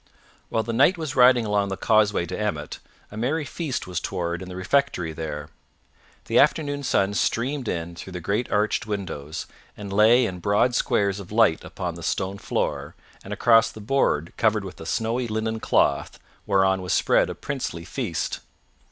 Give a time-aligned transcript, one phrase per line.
[0.49, 2.79] While the Knight was riding along the causeway to Emmet,
[3.11, 5.49] a merry feast was toward in the refectory there.
[6.25, 9.45] The afternoon sun streamed in through the great arched windows
[9.77, 14.33] and lay in broad squares of light upon the stone floor and across the board
[14.37, 18.39] covered with a snowy linen cloth, whereon was spread a princely feast.